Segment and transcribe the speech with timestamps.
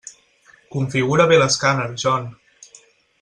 [0.75, 2.29] Configura bé l'escàner, John.